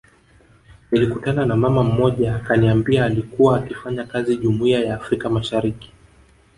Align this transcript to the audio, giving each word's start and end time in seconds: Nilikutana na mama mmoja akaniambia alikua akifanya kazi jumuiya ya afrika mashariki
Nilikutana 0.91 1.45
na 1.45 1.55
mama 1.55 1.83
mmoja 1.83 2.35
akaniambia 2.35 3.05
alikua 3.05 3.57
akifanya 3.63 4.03
kazi 4.05 4.37
jumuiya 4.37 4.79
ya 4.83 4.95
afrika 4.95 5.29
mashariki 5.29 5.91